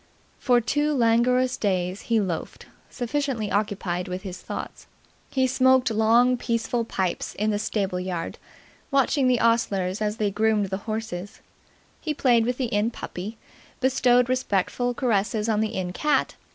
[0.39, 4.87] For two languorous days he loafed, sufficiently occupied with his thoughts.
[5.29, 8.39] He smoked long, peaceful pipes in the stable yard,
[8.89, 11.41] watching the ostlers as they groomed the horses;
[11.99, 13.37] he played with the Inn puppy,
[13.79, 16.33] bestowed respectful caresses on the Inn cat.